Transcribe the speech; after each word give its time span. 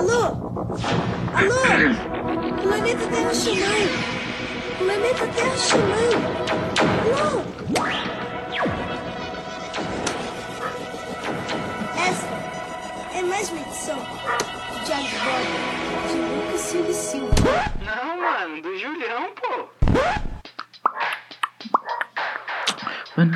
Alô? 0.00 0.24
Alô? 1.34 1.60
Planeta 2.62 3.06
Terra 3.08 3.34
Ximã. 3.34 3.66
Planeta 4.78 5.26
Terra 5.26 5.56
Ximã. 5.58 6.04
Alô? 7.04 7.42
Essa 11.98 12.28
é 13.14 13.22
mais 13.24 13.50
uma 13.50 13.60
edição 13.60 13.98
do 13.98 14.84
Diário 14.86 15.06
de 15.06 16.14
de 16.14 16.18
Lucas 16.34 16.60
Silva 16.62 16.92
Silva. 16.94 17.34
Não, 17.84 18.16
mano, 18.22 18.62
do 18.62 18.74
Julião, 18.78 19.34
pô. 19.34 19.68
Mano, 23.18 23.34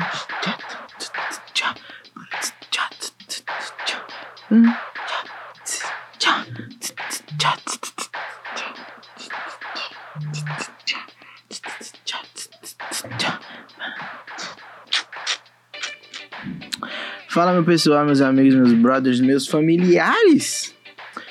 Fala 17.35 17.51
meu 17.51 17.65
pessoal, 17.65 18.05
meus 18.05 18.21
amigos, 18.21 18.55
meus 18.55 18.71
brothers, 18.71 19.19
meus 19.19 19.45
familiares. 19.45 20.73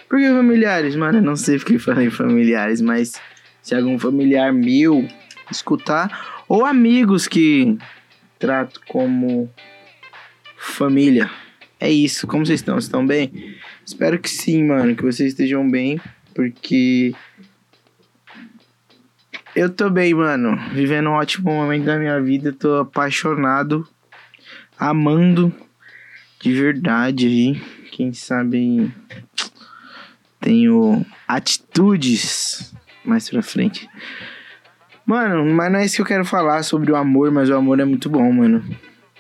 Por 0.07 0.19
que 0.19 0.29
familiares? 0.29 0.95
Mano, 0.97 1.17
eu 1.17 1.23
não 1.23 1.35
sei 1.35 1.57
porque 1.57 1.79
falei 1.79 2.11
familiares, 2.11 2.83
mas 2.83 3.19
se 3.63 3.75
algum 3.75 3.99
familiar 3.99 4.53
meu 4.53 5.09
escutar, 5.51 6.45
ou 6.47 6.67
amigos 6.67 7.27
que 7.27 7.79
trato 8.39 8.83
como 8.87 9.51
família. 10.59 11.31
É 11.81 11.91
isso, 11.91 12.27
como 12.27 12.45
vocês 12.45 12.61
estão? 12.61 12.75
Vocês 12.75 12.85
estão 12.85 13.07
bem? 13.07 13.57
Espero 13.87 14.19
que 14.19 14.29
sim, 14.29 14.63
mano, 14.63 14.95
que 14.95 15.03
vocês 15.03 15.31
estejam 15.31 15.67
bem, 15.67 15.99
porque 16.35 17.15
eu 19.57 19.71
tô 19.71 19.89
bem, 19.89 20.13
mano. 20.13 20.55
Vivendo 20.75 21.09
um 21.09 21.15
ótimo 21.15 21.51
momento 21.51 21.87
da 21.87 21.97
minha 21.97 22.21
vida, 22.21 22.53
tô 22.53 22.77
apaixonado, 22.77 23.89
amando 24.79 25.64
de 26.45 26.53
verdade 26.53 27.27
aí. 27.27 27.63
Quem 27.91 28.13
sabe 28.13 28.93
tenho 30.39 31.07
atitudes 31.27 32.75
mais 33.03 33.31
pra 33.31 33.41
frente. 33.41 33.89
Mano, 35.07 35.47
mas 35.55 35.73
não 35.73 35.79
é 35.79 35.87
isso 35.87 35.97
que 35.97 36.03
eu 36.03 36.07
quero 36.07 36.25
falar 36.25 36.63
sobre 36.63 36.93
o 36.93 36.97
amor, 36.97 37.31
mas 37.31 37.49
o 37.49 37.55
amor 37.55 37.81
é 37.81 37.85
muito 37.87 38.11
bom, 38.11 38.31
mano. 38.31 38.63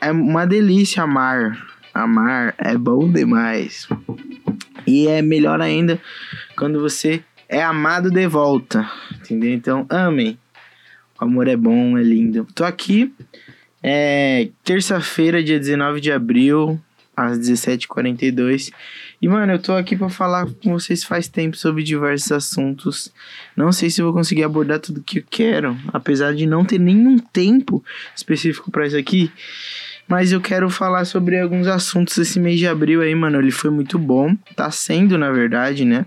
É 0.02 0.12
uma 0.12 0.46
delícia 0.46 1.02
amar. 1.02 1.66
Amar 1.94 2.54
é 2.58 2.76
bom 2.76 3.10
demais. 3.10 3.88
E 4.86 5.08
é 5.08 5.22
melhor 5.22 5.62
ainda 5.62 5.98
quando 6.58 6.78
você 6.78 7.24
é 7.48 7.62
amado 7.62 8.10
de 8.10 8.26
volta. 8.26 8.86
Entendeu? 9.14 9.50
Então, 9.50 9.86
amem. 9.88 10.38
O 11.18 11.24
amor 11.24 11.48
é 11.48 11.56
bom, 11.56 11.96
é 11.96 12.02
lindo. 12.02 12.46
Tô 12.54 12.64
aqui. 12.64 13.14
É 13.82 14.50
terça-feira, 14.62 15.42
dia 15.42 15.58
19 15.58 16.02
de 16.02 16.12
abril 16.12 16.78
às 17.16 17.38
17h42. 17.38 18.72
E, 19.20 19.28
mano, 19.28 19.52
eu 19.52 19.58
tô 19.58 19.72
aqui 19.72 19.96
para 19.96 20.08
falar 20.08 20.46
com 20.62 20.72
vocês 20.72 21.04
faz 21.04 21.28
tempo 21.28 21.56
sobre 21.56 21.82
diversos 21.82 22.32
assuntos. 22.32 23.12
Não 23.56 23.72
sei 23.72 23.90
se 23.90 24.02
vou 24.02 24.12
conseguir 24.12 24.44
abordar 24.44 24.80
tudo 24.80 25.02
que 25.02 25.20
eu 25.20 25.24
quero, 25.28 25.76
apesar 25.92 26.34
de 26.34 26.46
não 26.46 26.64
ter 26.64 26.78
nenhum 26.78 27.18
tempo 27.18 27.84
específico 28.14 28.70
para 28.70 28.86
isso 28.86 28.96
aqui. 28.96 29.30
Mas 30.06 30.32
eu 30.32 30.40
quero 30.40 30.68
falar 30.68 31.04
sobre 31.06 31.40
alguns 31.40 31.66
assuntos 31.66 32.18
esse 32.18 32.38
mês 32.38 32.58
de 32.58 32.66
abril 32.66 33.00
aí, 33.00 33.14
mano. 33.14 33.38
Ele 33.38 33.50
foi 33.50 33.70
muito 33.70 33.98
bom. 33.98 34.36
Tá 34.54 34.70
sendo, 34.70 35.16
na 35.16 35.30
verdade, 35.30 35.84
né? 35.84 36.04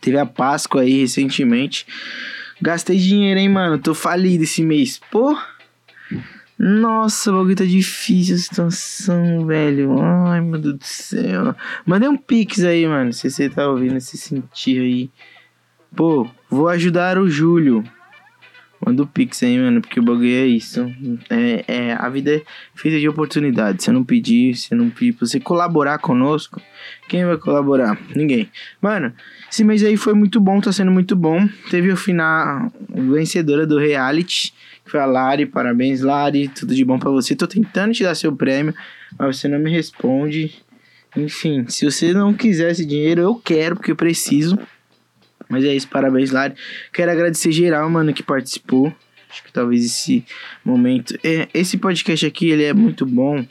Teve 0.00 0.18
a 0.18 0.26
Páscoa 0.26 0.82
aí 0.82 1.00
recentemente. 1.00 1.86
Gastei 2.60 2.96
dinheiro, 2.96 3.40
hein, 3.40 3.48
mano? 3.48 3.78
Tô 3.78 3.92
falido 3.92 4.44
esse 4.44 4.62
mês. 4.62 5.00
Pô, 5.10 5.36
nossa, 6.64 7.32
o 7.32 7.34
bagulho 7.34 7.56
tá 7.56 7.64
difícil 7.64 8.36
a 8.36 8.38
situação, 8.38 9.44
velho. 9.44 10.00
Ai, 10.00 10.40
meu 10.40 10.60
Deus 10.60 10.78
do 10.78 10.84
céu. 10.84 11.56
Mandei 11.84 12.08
um 12.08 12.16
pix 12.16 12.62
aí, 12.62 12.86
mano. 12.86 13.12
Se 13.12 13.28
você 13.28 13.50
tá 13.50 13.68
ouvindo, 13.68 14.00
se 14.00 14.16
sentir 14.16 14.80
aí. 14.80 15.10
Pô, 15.96 16.24
vou 16.48 16.68
ajudar 16.68 17.18
o 17.18 17.28
Júlio. 17.28 17.82
Manda 18.86 19.02
o 19.02 19.06
pix 19.08 19.42
aí, 19.42 19.58
mano, 19.58 19.80
porque 19.80 19.98
o 19.98 20.04
bagulho 20.04 20.28
é 20.28 20.46
isso. 20.46 20.88
É, 21.28 21.64
é, 21.66 21.92
a 21.94 22.08
vida 22.08 22.36
é 22.36 22.42
feita 22.76 23.00
de 23.00 23.08
oportunidades. 23.08 23.84
Se 23.84 23.90
não 23.90 24.04
pedir, 24.04 24.54
se 24.54 24.72
não 24.72 24.88
pedir 24.88 25.14
pra 25.14 25.26
você 25.26 25.40
colaborar 25.40 25.98
conosco, 25.98 26.62
quem 27.08 27.24
vai 27.24 27.38
colaborar? 27.38 27.98
Ninguém. 28.14 28.48
Mano, 28.80 29.12
esse 29.50 29.64
mês 29.64 29.82
aí 29.82 29.96
foi 29.96 30.14
muito 30.14 30.40
bom, 30.40 30.60
tá 30.60 30.70
sendo 30.70 30.92
muito 30.92 31.16
bom. 31.16 31.44
Teve 31.70 31.90
o 31.90 31.96
final 31.96 32.72
vencedora 32.88 33.66
do 33.66 33.78
reality 33.78 34.54
foi 34.84 35.00
a 35.00 35.06
Lari, 35.06 35.46
parabéns 35.46 36.00
Lari, 36.00 36.48
tudo 36.48 36.74
de 36.74 36.84
bom 36.84 36.98
para 36.98 37.10
você. 37.10 37.34
Tô 37.34 37.46
tentando 37.46 37.92
te 37.92 38.02
dar 38.02 38.14
seu 38.14 38.34
prêmio, 38.34 38.74
mas 39.18 39.36
você 39.36 39.48
não 39.48 39.58
me 39.58 39.70
responde. 39.70 40.54
Enfim, 41.16 41.66
se 41.68 41.84
você 41.84 42.12
não 42.12 42.32
quiser 42.32 42.70
esse 42.70 42.84
dinheiro, 42.84 43.20
eu 43.20 43.34
quero, 43.34 43.76
porque 43.76 43.90
eu 43.90 43.96
preciso. 43.96 44.58
Mas 45.48 45.64
é 45.64 45.74
isso, 45.74 45.88
parabéns 45.88 46.30
Lari. 46.30 46.54
Quero 46.92 47.10
agradecer 47.10 47.52
geral, 47.52 47.88
mano, 47.90 48.12
que 48.12 48.22
participou. 48.22 48.94
Acho 49.30 49.44
que 49.44 49.52
talvez 49.52 49.84
esse 49.84 50.24
momento... 50.64 51.18
É, 51.24 51.48
esse 51.54 51.78
podcast 51.78 52.26
aqui, 52.26 52.50
ele 52.50 52.64
é 52.64 52.74
muito 52.74 53.06
bom 53.06 53.46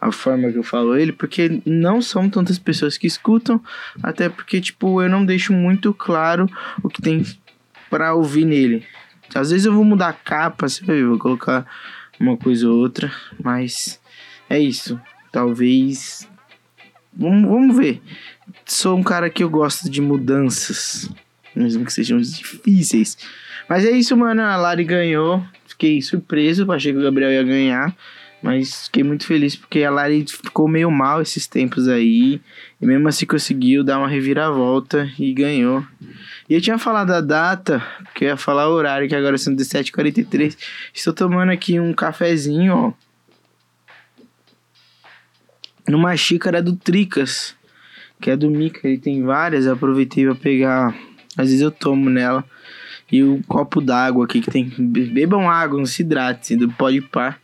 a 0.00 0.12
forma 0.12 0.50
que 0.50 0.58
eu 0.58 0.62
falo 0.62 0.96
ele, 0.96 1.12
porque 1.12 1.60
não 1.64 2.00
são 2.00 2.30
tantas 2.30 2.58
pessoas 2.58 2.96
que 2.96 3.06
escutam, 3.06 3.60
até 4.02 4.28
porque, 4.28 4.60
tipo, 4.60 5.02
eu 5.02 5.08
não 5.08 5.24
deixo 5.24 5.52
muito 5.52 5.92
claro 5.92 6.48
o 6.82 6.88
que 6.88 7.02
tem 7.02 7.24
para 7.90 8.14
ouvir 8.14 8.44
nele. 8.44 8.86
Às 9.34 9.50
vezes 9.50 9.66
eu 9.66 9.72
vou 9.72 9.84
mudar 9.84 10.08
a 10.08 10.12
capa, 10.12 10.66
ver, 10.82 11.06
vou 11.06 11.18
colocar 11.18 11.66
uma 12.18 12.36
coisa 12.36 12.68
ou 12.68 12.78
outra, 12.78 13.12
mas 13.42 14.00
é 14.48 14.58
isso. 14.58 15.00
Talvez. 15.30 16.28
Vamos, 17.12 17.48
vamos 17.48 17.76
ver. 17.76 18.00
Sou 18.64 18.96
um 18.96 19.02
cara 19.02 19.28
que 19.28 19.42
eu 19.42 19.50
gosto 19.50 19.90
de 19.90 20.00
mudanças, 20.00 21.10
mesmo 21.54 21.84
que 21.84 21.92
sejam 21.92 22.18
difíceis. 22.18 23.18
Mas 23.68 23.84
é 23.84 23.90
isso, 23.90 24.16
mano. 24.16 24.42
A 24.42 24.56
Lari 24.56 24.84
ganhou. 24.84 25.44
Fiquei 25.66 26.00
surpreso, 26.00 26.70
achei 26.72 26.92
que 26.92 26.98
o 26.98 27.02
Gabriel 27.02 27.30
ia 27.30 27.42
ganhar. 27.42 27.94
Mas 28.40 28.84
fiquei 28.84 29.02
muito 29.02 29.26
feliz 29.26 29.56
porque 29.56 29.82
a 29.82 29.90
Lari 29.90 30.24
ficou 30.26 30.68
meio 30.68 30.90
mal 30.90 31.20
esses 31.20 31.46
tempos 31.46 31.88
aí. 31.88 32.40
E 32.80 32.86
mesmo 32.86 33.08
assim 33.08 33.26
conseguiu 33.26 33.82
dar 33.82 33.98
uma 33.98 34.08
reviravolta 34.08 35.10
e 35.18 35.32
ganhou. 35.32 35.84
E 36.48 36.54
eu 36.54 36.60
tinha 36.60 36.78
falado 36.78 37.10
a 37.10 37.20
data, 37.20 37.84
porque 38.04 38.24
eu 38.24 38.28
ia 38.28 38.36
falar 38.36 38.68
o 38.68 38.72
horário, 38.72 39.08
que 39.08 39.14
agora 39.14 39.36
são 39.36 39.54
17h43. 39.54 40.56
Estou 40.94 41.12
tomando 41.12 41.50
aqui 41.50 41.80
um 41.80 41.92
cafezinho, 41.92 42.74
ó. 42.74 42.92
Numa 45.88 46.16
xícara 46.16 46.62
do 46.62 46.76
Tricas, 46.76 47.56
que 48.20 48.30
é 48.30 48.36
do 48.36 48.50
Mica. 48.50 48.86
Ele 48.86 48.98
tem 48.98 49.22
várias, 49.22 49.66
eu 49.66 49.72
aproveitei 49.72 50.24
pra 50.24 50.34
pegar. 50.34 50.94
Às 51.36 51.48
vezes 51.48 51.60
eu 51.60 51.70
tomo 51.70 52.08
nela. 52.08 52.44
E 53.10 53.22
o 53.22 53.42
copo 53.48 53.80
d'água 53.80 54.26
aqui 54.26 54.40
que 54.40 54.50
tem. 54.50 54.70
Bebam 54.78 55.50
água, 55.50 55.78
não 55.78 55.86
se 55.86 56.02
hidrate, 56.02 56.54
do 56.54 56.68
Pode 56.70 57.00
Par. 57.00 57.40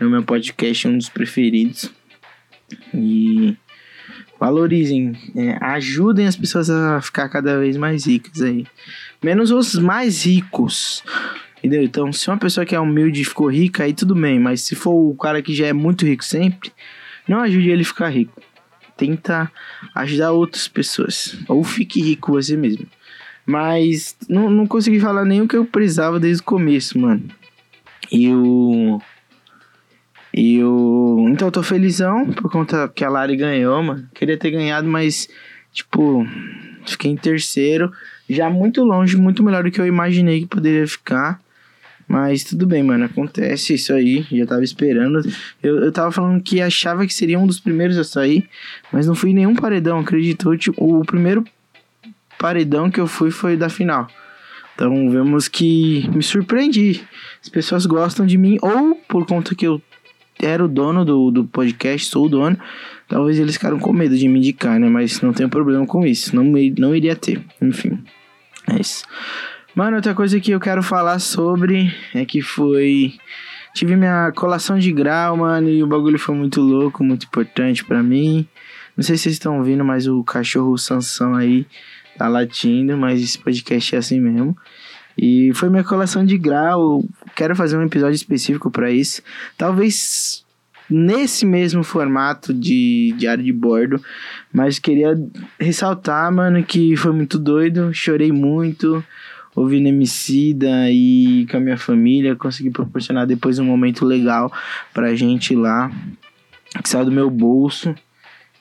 É 0.00 0.04
o 0.06 0.10
meu 0.10 0.22
podcast, 0.22 0.88
um 0.88 0.96
dos 0.96 1.10
preferidos. 1.10 1.92
E 2.94 3.54
valorizem, 4.38 5.12
é, 5.36 5.58
ajudem 5.60 6.26
as 6.26 6.34
pessoas 6.34 6.70
a 6.70 7.00
ficar 7.02 7.28
cada 7.28 7.58
vez 7.58 7.76
mais 7.76 8.06
ricas 8.06 8.40
aí. 8.40 8.66
Menos 9.22 9.50
os 9.50 9.74
mais 9.74 10.24
ricos. 10.24 11.04
Entendeu? 11.58 11.82
Então, 11.82 12.10
se 12.10 12.28
uma 12.30 12.38
pessoa 12.38 12.64
que 12.64 12.74
é 12.74 12.80
humilde 12.80 13.22
ficou 13.22 13.50
rica, 13.50 13.84
aí 13.84 13.92
tudo 13.92 14.14
bem. 14.14 14.40
Mas 14.40 14.62
se 14.62 14.74
for 14.74 14.94
o 14.94 15.14
cara 15.14 15.42
que 15.42 15.54
já 15.54 15.66
é 15.66 15.74
muito 15.74 16.06
rico 16.06 16.24
sempre, 16.24 16.72
não 17.28 17.40
ajude 17.40 17.68
ele 17.68 17.82
a 17.82 17.84
ficar 17.84 18.08
rico. 18.08 18.40
Tenta 18.96 19.52
ajudar 19.94 20.32
outras 20.32 20.66
pessoas. 20.66 21.36
Ou 21.46 21.62
fique 21.62 22.00
rico 22.00 22.32
você 22.32 22.56
mesmo. 22.56 22.86
Mas 23.44 24.16
não, 24.28 24.48
não 24.50 24.66
consegui 24.66 24.98
falar 24.98 25.26
nem 25.26 25.42
o 25.42 25.48
que 25.48 25.56
eu 25.56 25.66
precisava 25.66 26.18
desde 26.18 26.40
o 26.40 26.46
começo, 26.46 26.98
mano. 26.98 27.28
E 28.10 28.28
o. 28.32 29.00
E 30.34 30.56
eu. 30.56 31.26
Então 31.30 31.48
eu 31.48 31.52
tô 31.52 31.62
felizão 31.62 32.30
por 32.32 32.50
conta 32.50 32.88
que 32.88 33.04
a 33.04 33.10
Lari 33.10 33.36
ganhou, 33.36 33.82
mano. 33.82 34.08
Queria 34.14 34.36
ter 34.36 34.50
ganhado, 34.50 34.88
mas, 34.88 35.28
tipo, 35.72 36.26
fiquei 36.86 37.10
em 37.10 37.16
terceiro. 37.16 37.92
Já 38.28 38.48
muito 38.48 38.84
longe, 38.84 39.16
muito 39.16 39.42
melhor 39.42 39.64
do 39.64 39.70
que 39.70 39.80
eu 39.80 39.86
imaginei 39.86 40.40
que 40.40 40.46
poderia 40.46 40.86
ficar. 40.86 41.40
Mas 42.06 42.44
tudo 42.44 42.66
bem, 42.66 42.82
mano. 42.82 43.04
Acontece 43.04 43.74
isso 43.74 43.92
aí. 43.92 44.26
Já 44.32 44.46
tava 44.46 44.64
esperando. 44.64 45.20
Eu, 45.62 45.84
eu 45.84 45.92
tava 45.92 46.10
falando 46.10 46.42
que 46.42 46.60
achava 46.60 47.06
que 47.06 47.14
seria 47.14 47.38
um 47.38 47.46
dos 47.46 47.60
primeiros 47.60 47.96
a 47.98 48.04
sair. 48.04 48.48
Mas 48.92 49.06
não 49.06 49.14
fui 49.14 49.32
nenhum 49.32 49.54
paredão, 49.54 49.98
acreditou? 49.98 50.56
Tipo, 50.56 51.00
o 51.00 51.04
primeiro 51.04 51.44
paredão 52.38 52.90
que 52.90 52.98
eu 52.98 53.06
fui 53.06 53.30
foi 53.30 53.56
da 53.56 53.68
final. 53.68 54.08
Então 54.74 55.10
vemos 55.10 55.46
que 55.46 56.08
me 56.08 56.22
surpreendi. 56.22 57.00
As 57.42 57.48
pessoas 57.48 57.84
gostam 57.84 58.24
de 58.24 58.38
mim, 58.38 58.58
ou 58.62 58.94
por 59.06 59.26
conta 59.26 59.54
que 59.54 59.66
eu 59.66 59.80
era 60.46 60.64
o 60.64 60.68
dono 60.68 61.04
do, 61.04 61.30
do 61.30 61.44
podcast, 61.44 62.08
sou 62.08 62.26
o 62.26 62.28
dono, 62.28 62.58
talvez 63.08 63.38
eles 63.38 63.54
ficaram 63.54 63.78
com 63.78 63.92
medo 63.92 64.16
de 64.16 64.28
me 64.28 64.38
indicar, 64.38 64.78
né? 64.78 64.88
Mas 64.88 65.20
não 65.20 65.32
tenho 65.32 65.48
problema 65.48 65.86
com 65.86 66.06
isso. 66.06 66.34
Não, 66.34 66.44
não 66.78 66.94
iria 66.94 67.16
ter. 67.16 67.42
Enfim. 67.60 67.98
É 68.68 68.80
isso. 68.80 69.04
Mano, 69.74 69.96
outra 69.96 70.14
coisa 70.14 70.40
que 70.40 70.50
eu 70.50 70.60
quero 70.60 70.82
falar 70.82 71.18
sobre 71.18 71.94
é 72.14 72.24
que 72.24 72.42
foi. 72.42 73.14
Tive 73.72 73.94
minha 73.94 74.32
colação 74.32 74.78
de 74.78 74.90
grau, 74.90 75.36
mano, 75.36 75.68
e 75.68 75.82
o 75.82 75.86
bagulho 75.86 76.18
foi 76.18 76.34
muito 76.34 76.60
louco, 76.60 77.04
muito 77.04 77.26
importante 77.26 77.84
para 77.84 78.02
mim. 78.02 78.46
Não 78.96 79.04
sei 79.04 79.16
se 79.16 79.24
vocês 79.24 79.36
estão 79.36 79.58
ouvindo, 79.58 79.84
mas 79.84 80.08
o 80.08 80.24
cachorro 80.24 80.76
Sansão 80.76 81.34
aí 81.34 81.64
tá 82.18 82.26
latindo, 82.26 82.98
mas 82.98 83.22
esse 83.22 83.38
podcast 83.38 83.94
é 83.94 83.98
assim 83.98 84.20
mesmo. 84.20 84.56
E 85.22 85.52
foi 85.52 85.68
minha 85.68 85.84
colação 85.84 86.24
de 86.24 86.38
grau. 86.38 87.04
Quero 87.36 87.54
fazer 87.54 87.76
um 87.76 87.82
episódio 87.82 88.14
específico 88.14 88.70
para 88.70 88.90
isso. 88.90 89.20
Talvez 89.58 90.46
nesse 90.88 91.44
mesmo 91.44 91.84
formato 91.84 92.54
de 92.54 93.14
diário 93.18 93.44
de 93.44 93.52
bordo. 93.52 94.02
Mas 94.50 94.78
queria 94.78 95.14
ressaltar, 95.58 96.32
mano, 96.32 96.64
que 96.64 96.96
foi 96.96 97.12
muito 97.12 97.38
doido. 97.38 97.92
Chorei 97.92 98.32
muito. 98.32 99.04
Ouvindo 99.54 99.88
Emicida 99.88 100.90
e 100.90 101.46
com 101.50 101.58
a 101.58 101.60
minha 101.60 101.76
família. 101.76 102.34
Consegui 102.34 102.70
proporcionar 102.70 103.26
depois 103.26 103.58
um 103.58 103.64
momento 103.66 104.06
legal 104.06 104.50
pra 104.94 105.14
gente 105.14 105.54
lá. 105.54 105.92
Que 106.82 106.88
saiu 106.88 107.04
do 107.04 107.12
meu 107.12 107.28
bolso. 107.28 107.94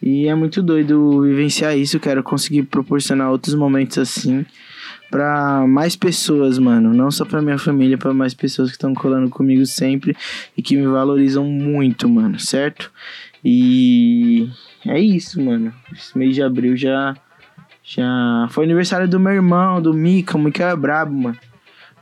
E 0.01 0.27
é 0.27 0.35
muito 0.35 0.61
doido 0.61 1.21
vivenciar 1.21 1.77
isso. 1.77 2.01
Quero 2.01 2.21
conseguir 2.21 2.63
proporcionar 2.63 3.31
outros 3.31 3.55
momentos 3.55 3.97
assim 3.97 4.45
para 5.09 5.65
mais 5.67 5.95
pessoas, 5.95 6.59
mano. 6.59 6.93
Não 6.93 7.09
só 7.09 7.25
pra 7.25 7.41
minha 7.41 7.57
família, 7.57 7.97
para 7.97 8.13
mais 8.13 8.33
pessoas 8.33 8.69
que 8.69 8.75
estão 8.75 8.93
colando 8.93 9.29
comigo 9.29 9.65
sempre 9.65 10.15
e 10.55 10.61
que 10.61 10.77
me 10.77 10.87
valorizam 10.87 11.45
muito, 11.45 12.07
mano, 12.07 12.39
certo? 12.39 12.91
E 13.43 14.49
é 14.85 14.99
isso, 14.99 15.41
mano. 15.41 15.73
Esse 15.91 16.17
mês 16.17 16.35
de 16.35 16.43
abril 16.43 16.77
já. 16.77 17.15
Já 17.83 18.47
foi 18.51 18.65
aniversário 18.65 19.07
do 19.07 19.19
meu 19.19 19.33
irmão, 19.33 19.81
do 19.81 19.93
Mika. 19.93 20.37
O 20.37 20.39
Mika 20.39 20.65
é 20.65 20.75
brabo, 20.75 21.11
mano. 21.11 21.37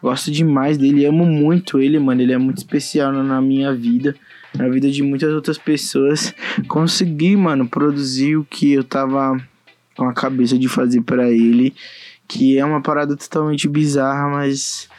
Gosto 0.01 0.29
demais 0.29 0.77
dele, 0.77 1.05
amo 1.05 1.25
muito 1.25 1.79
ele, 1.79 1.97
mano. 1.97 2.21
Ele 2.21 2.33
é 2.33 2.37
muito 2.37 2.57
especial 2.57 3.13
na 3.13 3.41
minha 3.41 3.73
vida, 3.73 4.13
na 4.53 4.67
vida 4.67 4.91
de 4.91 5.01
muitas 5.01 5.31
outras 5.31 5.57
pessoas. 5.57 6.35
Consegui, 6.67 7.37
mano, 7.37 7.69
produzir 7.69 8.35
o 8.35 8.43
que 8.43 8.73
eu 8.73 8.83
tava 8.83 9.41
com 9.95 10.05
a 10.05 10.13
cabeça 10.13 10.59
de 10.59 10.67
fazer 10.67 11.01
para 11.01 11.31
ele 11.31 11.73
que 12.27 12.57
é 12.57 12.65
uma 12.65 12.81
parada 12.81 13.15
totalmente 13.15 13.67
bizarra, 13.67 14.27
mas 14.27 14.89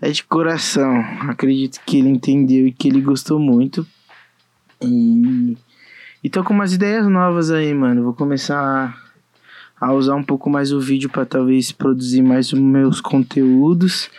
é 0.00 0.10
de 0.10 0.24
coração. 0.24 1.00
Acredito 1.28 1.80
que 1.84 1.98
ele 1.98 2.08
entendeu 2.08 2.66
e 2.66 2.72
que 2.72 2.88
ele 2.88 3.00
gostou 3.00 3.38
muito. 3.38 3.86
E, 4.80 5.56
e 6.24 6.30
tô 6.30 6.42
com 6.42 6.54
umas 6.54 6.72
ideias 6.72 7.06
novas 7.06 7.50
aí, 7.50 7.74
mano. 7.74 8.04
Vou 8.04 8.14
começar 8.14 8.96
a 9.80 9.92
usar 9.92 10.14
um 10.14 10.22
pouco 10.22 10.48
mais 10.48 10.72
o 10.72 10.80
vídeo 10.80 11.10
para 11.10 11.26
talvez 11.26 11.72
produzir 11.72 12.22
mais 12.22 12.52
os 12.52 12.58
meus 12.58 13.00
conteúdos. 13.00 14.10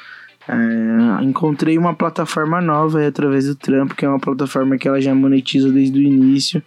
É, 0.47 1.23
encontrei 1.23 1.77
uma 1.77 1.93
plataforma 1.93 2.61
nova 2.61 2.99
aí, 2.99 3.05
através 3.05 3.45
do 3.45 3.55
Trampo, 3.55 3.95
que 3.95 4.05
é 4.05 4.09
uma 4.09 4.19
plataforma 4.19 4.77
que 4.77 4.87
ela 4.87 4.99
já 4.99 5.13
monetiza 5.13 5.71
desde 5.71 5.97
o 5.99 6.01
início. 6.01 6.61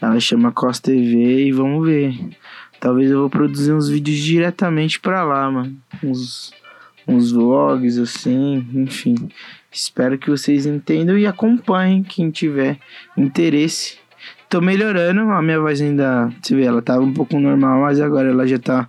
Ela 0.00 0.18
chama 0.18 0.50
Cos 0.50 0.80
TV 0.80 1.46
e 1.46 1.52
vamos 1.52 1.86
ver. 1.86 2.14
Talvez 2.82 3.12
eu 3.12 3.20
vou 3.20 3.30
produzir 3.30 3.72
uns 3.72 3.88
vídeos 3.88 4.18
diretamente 4.18 4.98
para 4.98 5.22
lá, 5.22 5.48
mano. 5.48 5.76
Uns, 6.02 6.52
uns 7.06 7.30
vlogs 7.30 7.96
assim, 7.96 8.66
enfim. 8.74 9.28
Espero 9.70 10.18
que 10.18 10.28
vocês 10.28 10.66
entendam 10.66 11.16
e 11.16 11.24
acompanhem 11.24 12.02
quem 12.02 12.28
tiver 12.28 12.80
interesse. 13.16 13.98
Tô 14.50 14.60
melhorando, 14.60 15.20
a 15.20 15.40
minha 15.40 15.60
voz 15.60 15.80
ainda, 15.80 16.28
você 16.42 16.56
vê, 16.56 16.64
ela 16.64 16.82
tava 16.82 17.04
um 17.04 17.12
pouco 17.14 17.38
normal, 17.38 17.82
mas 17.82 18.00
agora 18.00 18.30
ela 18.30 18.44
já 18.48 18.58
tá 18.58 18.88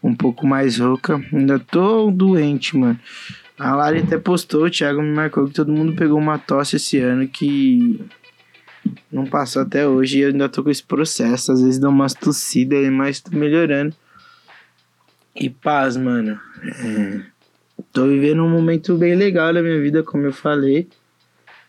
um 0.00 0.14
pouco 0.14 0.46
mais 0.46 0.78
rouca. 0.78 1.20
Ainda 1.32 1.58
tô 1.58 2.12
doente, 2.12 2.76
mano. 2.76 3.00
A 3.58 3.74
Lari 3.74 3.98
até 3.98 4.18
postou, 4.18 4.66
o 4.66 4.70
Thiago 4.70 5.02
me 5.02 5.12
marcou 5.12 5.48
que 5.48 5.52
todo 5.52 5.72
mundo 5.72 5.96
pegou 5.96 6.16
uma 6.16 6.38
tosse 6.38 6.76
esse 6.76 7.00
ano 7.00 7.26
que 7.26 8.00
não 9.10 9.26
passou 9.26 9.62
até 9.62 9.86
hoje 9.86 10.18
e 10.18 10.20
eu 10.22 10.28
ainda 10.28 10.48
tô 10.48 10.62
com 10.62 10.70
esse 10.70 10.82
processo. 10.82 11.52
Às 11.52 11.62
vezes 11.62 11.78
dá 11.78 11.88
umas 11.88 12.14
tossidas, 12.14 12.88
mas 12.90 13.20
tô 13.20 13.36
melhorando. 13.36 13.94
E 15.34 15.48
paz, 15.48 15.96
mano. 15.96 16.38
É, 16.64 17.20
tô 17.92 18.06
vivendo 18.06 18.42
um 18.42 18.50
momento 18.50 18.96
bem 18.96 19.14
legal 19.14 19.52
da 19.52 19.62
minha 19.62 19.80
vida, 19.80 20.02
como 20.02 20.24
eu 20.24 20.32
falei. 20.32 20.88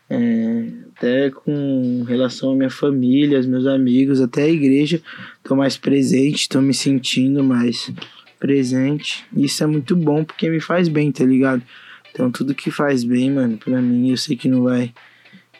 É, 0.08 0.66
até 0.96 1.30
com 1.30 2.04
relação 2.06 2.52
à 2.52 2.54
minha 2.54 2.70
família, 2.70 3.38
aos 3.38 3.46
meus 3.46 3.66
amigos, 3.66 4.20
até 4.20 4.42
a 4.44 4.48
igreja. 4.48 5.00
Tô 5.42 5.56
mais 5.56 5.76
presente, 5.76 6.48
tô 6.48 6.60
me 6.60 6.74
sentindo 6.74 7.42
mais 7.42 7.92
presente. 8.38 9.24
Isso 9.34 9.62
é 9.64 9.66
muito 9.66 9.96
bom 9.96 10.24
porque 10.24 10.48
me 10.50 10.60
faz 10.60 10.88
bem, 10.88 11.10
tá 11.10 11.24
ligado? 11.24 11.62
Então 12.12 12.30
tudo 12.30 12.54
que 12.54 12.70
faz 12.70 13.02
bem, 13.02 13.30
mano, 13.30 13.56
pra 13.56 13.80
mim, 13.80 14.10
eu 14.10 14.16
sei 14.16 14.36
que 14.36 14.48
não 14.48 14.62
vai 14.62 14.92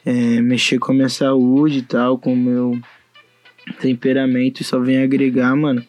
é, 0.05 0.41
mexer 0.41 0.79
com 0.79 0.93
a 0.93 0.95
minha 0.95 1.09
saúde 1.09 1.79
e 1.79 1.83
tal, 1.83 2.19
com 2.19 2.33
o 2.33 2.37
meu 2.37 2.79
temperamento 3.81 4.61
e 4.61 4.65
só 4.65 4.79
vem 4.79 5.03
agregar, 5.03 5.55
mano. 5.57 5.85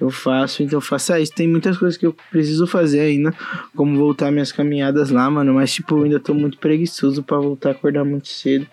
Eu 0.00 0.10
faço, 0.10 0.62
então 0.62 0.80
faça 0.80 1.20
isso. 1.20 1.32
Tem 1.32 1.48
muitas 1.48 1.78
coisas 1.78 1.96
que 1.96 2.04
eu 2.04 2.14
preciso 2.30 2.66
fazer 2.66 3.00
ainda, 3.00 3.32
como 3.76 3.96
voltar 3.96 4.30
minhas 4.30 4.50
caminhadas 4.50 5.10
lá, 5.10 5.30
mano. 5.30 5.54
Mas, 5.54 5.72
tipo, 5.72 5.96
eu 5.96 6.04
ainda 6.04 6.20
tô 6.20 6.34
muito 6.34 6.58
preguiçoso 6.58 7.22
para 7.22 7.38
voltar 7.38 7.70
a 7.70 7.72
acordar 7.72 8.04
muito 8.04 8.28
cedo. 8.28 8.66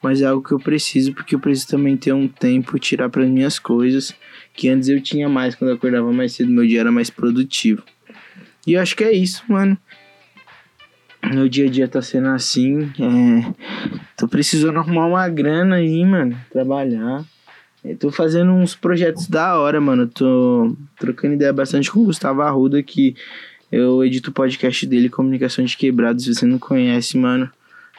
Mas 0.00 0.22
é 0.22 0.26
algo 0.26 0.46
que 0.46 0.52
eu 0.52 0.60
preciso, 0.60 1.12
porque 1.12 1.34
eu 1.34 1.40
preciso 1.40 1.68
também 1.68 1.96
ter 1.96 2.12
um 2.12 2.28
tempo 2.28 2.78
tirar 2.78 3.08
para 3.08 3.26
minhas 3.26 3.58
coisas. 3.58 4.14
Que 4.54 4.68
antes 4.68 4.88
eu 4.88 5.00
tinha 5.00 5.28
mais, 5.28 5.56
quando 5.56 5.70
eu 5.70 5.76
acordava 5.76 6.12
mais 6.12 6.32
cedo, 6.32 6.50
meu 6.50 6.66
dia 6.66 6.80
era 6.80 6.92
mais 6.92 7.10
produtivo. 7.10 7.82
E 8.64 8.74
eu 8.74 8.80
acho 8.80 8.94
que 8.94 9.02
é 9.02 9.12
isso, 9.12 9.42
mano. 9.48 9.76
Meu 11.24 11.48
dia 11.48 11.66
a 11.66 11.70
dia 11.70 11.88
tá 11.88 12.00
sendo 12.00 12.28
assim. 12.28 12.90
É... 13.00 13.97
Tô 14.18 14.26
precisando 14.26 14.80
arrumar 14.80 15.06
uma 15.06 15.28
grana 15.28 15.76
aí, 15.76 16.04
mano. 16.04 16.36
Trabalhar. 16.50 17.24
Eu 17.84 17.96
tô 17.96 18.10
fazendo 18.10 18.50
uns 18.50 18.74
projetos 18.74 19.28
da 19.28 19.56
hora, 19.56 19.80
mano. 19.80 20.08
Tô 20.08 20.76
trocando 20.98 21.34
ideia 21.34 21.52
bastante 21.52 21.88
com 21.88 22.00
o 22.00 22.06
Gustavo 22.06 22.42
Arruda, 22.42 22.82
que 22.82 23.14
eu 23.70 24.04
edito 24.04 24.30
o 24.30 24.32
podcast 24.32 24.84
dele, 24.88 25.08
Comunicação 25.08 25.64
de 25.64 25.76
Quebrados. 25.76 26.24
Se 26.24 26.34
você 26.34 26.44
não 26.44 26.58
conhece, 26.58 27.16
mano, 27.16 27.48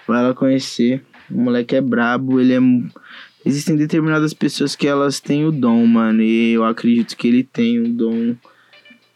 vai 0.06 0.22
lá 0.22 0.34
conhecer. 0.34 1.02
O 1.32 1.40
moleque 1.40 1.78
é 1.78 1.82
brabo, 1.82 2.42
ele 2.42 2.54
é. 2.54 2.60
Existem 3.46 3.78
determinadas 3.78 4.34
pessoas 4.34 4.76
que 4.76 4.90
elas 4.90 5.22
têm 5.22 5.46
o 5.46 5.54
dom, 5.54 5.86
mano. 5.86 6.22
E 6.22 6.52
eu 6.52 6.66
acredito 6.66 7.16
que 7.16 7.30
ele 7.30 7.46
tem 7.46 7.80
o 7.80 7.88
dom 7.88 8.36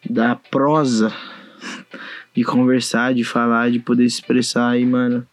da 0.10 0.38
prosa 0.38 1.12
de 2.34 2.46
conversar, 2.46 3.14
de 3.14 3.26
falar, 3.26 3.70
de 3.70 3.80
poder 3.80 4.10
se 4.10 4.22
expressar 4.22 4.70
aí, 4.70 4.86
mano. 4.86 5.28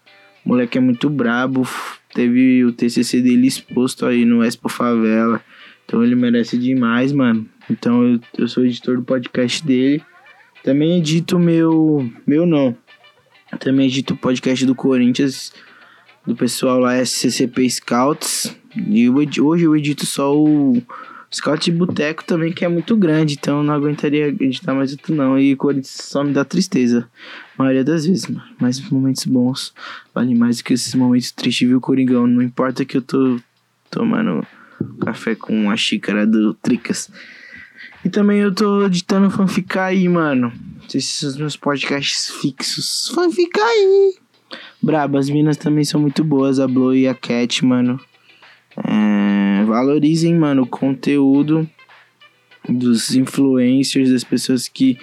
Moleque 0.44 0.78
é 0.78 0.80
muito 0.80 1.09
brabo. 1.09 1.66
Teve 2.14 2.64
o 2.64 2.73
TCC 2.73 3.20
dele 3.20 3.47
exposto 3.47 4.06
aí 4.06 4.25
no 4.25 4.44
Expo 4.44 4.68
Favela. 4.68 5.40
Então 5.85 6.02
ele 6.02 6.14
merece 6.14 6.56
demais, 6.59 7.12
mano. 7.12 7.49
Então 7.70 8.02
eu, 8.04 8.20
eu 8.38 8.49
sou 8.49 8.64
editor 8.64 8.97
do 8.97 9.02
podcast 9.02 9.64
dele. 9.64 10.02
Também 10.62 10.99
edito 10.99 11.38
meu. 11.38 12.11
Meu 12.26 12.47
não. 12.47 12.76
Também 13.59 13.87
edito 13.87 14.14
o 14.14 14.16
podcast 14.16 14.64
do 14.66 14.75
Corinthians. 14.75 15.52
Do 16.26 16.37
pessoal 16.37 16.78
lá, 16.78 17.04
SCCP 17.04 17.68
Scouts. 17.70 18.56
E 18.76 19.09
hoje 19.09 19.64
eu 19.64 19.76
edito 19.76 20.06
só 20.06 20.37
o 20.37 20.80
Scout 21.32 21.70
de 21.70 21.76
Boteco 21.76 22.25
também, 22.25 22.52
que 22.52 22.64
é 22.64 22.68
muito 22.68 22.96
grande, 22.96 23.37
então 23.38 23.62
não 23.62 23.72
aguentaria 23.72 24.28
editar 24.28 24.75
mais 24.75 24.90
outro 24.90 25.14
não. 25.14 25.38
E 25.38 25.54
Corinthians 25.54 25.96
só 26.02 26.25
me 26.25 26.32
dá 26.32 26.44
tristeza, 26.44 27.08
a 27.56 27.62
maioria 27.62 27.84
das 27.84 28.04
vezes, 28.04 28.26
mano. 28.26 28.42
Mas 28.58 28.80
momentos 28.90 29.25
bons 29.26 29.72
valem 30.12 30.34
mais 30.34 30.58
do 30.58 30.64
que 30.64 30.75
esses 30.75 30.94
momentos 30.94 31.30
tristes, 31.30 31.68
viu, 31.68 31.80
Coringão? 31.80 32.26
Não 32.26 32.42
importa 32.42 32.84
que 32.84 32.96
eu 32.96 33.02
tô 33.02 33.38
tomando 33.90 34.44
café 35.00 35.34
com 35.34 35.70
a 35.70 35.76
xícara 35.76 36.26
do 36.26 36.54
Tricas. 36.54 37.10
E 38.04 38.08
também 38.08 38.40
eu 38.40 38.52
tô 38.52 38.84
editando 38.84 39.30
fanfic 39.30 39.78
aí, 39.78 40.08
mano. 40.08 40.52
Esses 40.88 41.10
são 41.10 41.28
os 41.28 41.37
meus 41.37 41.56
podcasts 41.56 42.30
fixos. 42.40 43.12
Fanfic 43.14 43.60
aí! 43.60 44.14
Brabo, 44.82 45.18
as 45.18 45.28
minas 45.28 45.56
também 45.56 45.84
são 45.84 46.00
muito 46.00 46.25
boas, 46.25 46.58
a 46.58 46.66
Blow 46.66 46.94
e 46.94 47.06
a 47.06 47.14
Cat, 47.14 47.64
mano. 47.64 48.00
É, 48.76 49.64
valorizem, 49.64 50.34
mano, 50.34 50.62
o 50.62 50.66
conteúdo 50.66 51.68
dos 52.68 53.14
influencers, 53.14 54.10
das 54.10 54.24
pessoas 54.24 54.68
que 54.68 54.98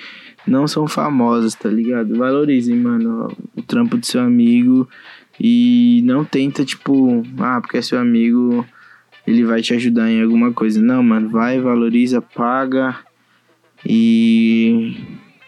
não 0.45 0.67
são 0.67 0.87
famosas, 0.87 1.55
tá 1.55 1.69
ligado? 1.69 2.17
Valorizem, 2.17 2.75
mano, 2.75 3.35
o 3.55 3.61
trampo 3.61 3.97
do 3.97 4.05
seu 4.05 4.21
amigo 4.21 4.87
e 5.39 6.01
não 6.05 6.23
tenta, 6.23 6.63
tipo, 6.63 7.23
ah, 7.39 7.59
porque 7.61 7.77
é 7.77 7.81
seu 7.81 7.99
amigo, 7.99 8.65
ele 9.25 9.43
vai 9.43 9.61
te 9.61 9.73
ajudar 9.73 10.09
em 10.09 10.23
alguma 10.23 10.51
coisa. 10.53 10.81
Não, 10.81 11.03
mano, 11.03 11.29
vai, 11.29 11.59
valoriza, 11.59 12.21
paga 12.21 12.97
e 13.85 14.95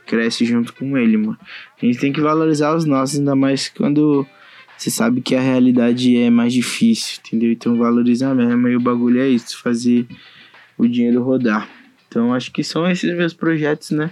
cresce 0.06 0.46
junto 0.46 0.74
com 0.74 0.98
ele, 0.98 1.18
mano. 1.18 1.38
A 1.82 1.86
gente 1.86 2.00
tem 2.00 2.12
que 2.12 2.22
valorizar 2.22 2.76
os 2.76 2.86
nossos, 2.86 3.20
ainda 3.20 3.36
mais 3.36 3.70
quando 3.70 4.28
você 4.80 4.90
sabe 4.90 5.20
que 5.20 5.36
a 5.36 5.42
realidade 5.42 6.16
é 6.16 6.30
mais 6.30 6.54
difícil, 6.54 7.20
entendeu? 7.20 7.52
Então 7.52 7.76
valoriza 7.76 8.34
mesmo. 8.34 8.66
E 8.70 8.78
o 8.78 8.80
bagulho 8.80 9.20
é 9.20 9.28
isso, 9.28 9.62
fazer 9.62 10.08
o 10.78 10.88
dinheiro 10.88 11.22
rodar. 11.22 11.68
Então 12.08 12.34
acho 12.34 12.50
que 12.50 12.64
são 12.64 12.90
esses 12.90 13.14
meus 13.14 13.34
projetos, 13.34 13.92
né? 13.92 14.10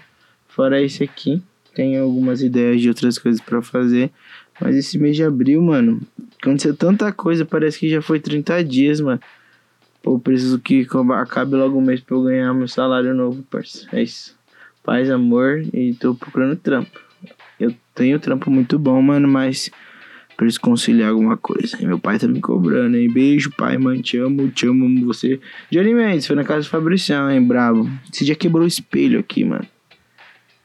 Fora 0.50 0.82
esse 0.82 1.06
aqui, 1.06 1.42
tenho 1.74 2.04
algumas 2.04 2.42
ideias 2.42 2.82
de 2.82 2.90
outras 2.90 3.18
coisas 3.18 3.40
para 3.40 3.62
fazer. 3.62 4.12
Mas 4.60 4.76
esse 4.76 4.98
mês 4.98 5.16
de 5.16 5.24
abril, 5.24 5.62
mano, 5.62 6.02
aconteceu 6.42 6.76
tanta 6.76 7.14
coisa, 7.14 7.46
parece 7.46 7.80
que 7.80 7.90
já 7.90 8.02
foi 8.02 8.20
30 8.20 8.62
dias, 8.62 9.00
mano. 9.00 9.22
Pô, 10.04 10.20
preciso 10.20 10.60
que 10.60 10.86
acabe 11.16 11.56
logo 11.56 11.78
o 11.78 11.82
mês 11.82 12.02
pra 12.02 12.18
eu 12.18 12.24
ganhar 12.24 12.54
meu 12.54 12.68
salário 12.68 13.14
novo, 13.14 13.42
parceiro. 13.44 13.88
É 13.94 14.04
isso. 14.04 14.36
Paz, 14.84 15.10
amor 15.10 15.64
e 15.74 15.94
tô 15.94 16.14
procurando 16.14 16.58
trampo. 16.58 17.00
Eu 17.58 17.74
tenho 17.96 18.20
trampo 18.20 18.52
muito 18.52 18.78
bom, 18.78 19.02
mano, 19.02 19.30
mas 19.30 19.72
preciso 20.38 20.62
conciliar 20.62 21.10
alguma 21.10 21.36
coisa. 21.36 21.76
E 21.82 21.86
meu 21.86 21.98
pai 21.98 22.20
tá 22.20 22.28
me 22.28 22.40
cobrando, 22.40 22.96
hein? 22.96 23.12
Beijo, 23.12 23.52
pai, 23.58 23.78
mãe, 23.78 24.00
te 24.00 24.18
amo, 24.18 24.50
te 24.50 24.68
amo, 24.68 24.86
amo 24.86 25.06
você. 25.06 25.40
Johnny 25.72 25.94
Mendes, 25.94 26.28
foi 26.28 26.36
na 26.36 26.44
casa 26.44 26.62
do 26.62 26.70
Fabricião, 26.70 27.30
hein? 27.30 27.42
Bravo. 27.42 27.90
Você 28.10 28.24
já 28.24 28.36
quebrou 28.36 28.64
o 28.64 28.68
espelho 28.68 29.20
aqui, 29.20 29.44
mano. 29.44 29.66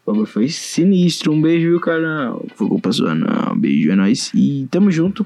O 0.05 0.13
bagulho 0.13 0.27
foi 0.27 0.49
sinistro. 0.49 1.33
Um 1.33 1.41
beijo, 1.41 1.71
viu, 1.71 1.81
cara? 1.81 2.37
Foi 2.55 2.69
culpa 2.69 2.93
sua, 2.93 3.15
não. 3.15 3.57
Beijo, 3.57 3.91
é 3.91 3.97
nóis. 3.97 4.31
E 4.35 4.69
tamo 4.71 4.91
junto. 4.91 5.25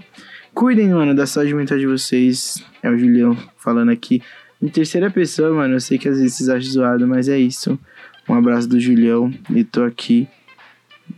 Cuidem, 0.55 0.88
mano, 0.91 1.15
da 1.15 1.26
saúde 1.26 1.53
mental 1.53 1.79
de 1.79 1.87
vocês. 1.87 2.65
É 2.83 2.88
o 2.88 2.97
Julião 2.97 3.37
falando 3.59 3.91
aqui. 3.91 4.23
Em 4.62 4.69
terceira 4.69 5.11
pessoa, 5.11 5.53
mano. 5.53 5.75
Eu 5.75 5.81
sei 5.81 5.99
que 5.99 6.09
às 6.09 6.19
vezes 6.19 6.37
vocês 6.37 6.49
acham 6.49 6.71
zoado, 6.71 7.07
mas 7.09 7.29
é 7.29 7.38
isso. 7.38 7.76
Um 8.29 8.35
abraço 8.35 8.69
do 8.69 8.79
Julião. 8.79 9.33
E 9.50 9.65
tô 9.65 9.83
aqui 9.83 10.29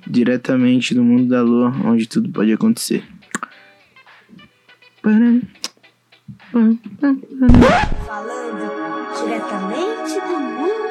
diretamente 0.06 0.94
do 0.94 1.04
mundo 1.04 1.26
da 1.26 1.42
lua, 1.42 1.74
onde 1.84 2.08
tudo 2.08 2.28
pode 2.30 2.52
acontecer. 2.52 3.02
Falando 8.06 8.66
diretamente 9.16 10.14
do 10.20 10.87